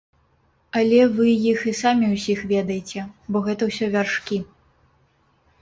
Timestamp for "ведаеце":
2.53-3.05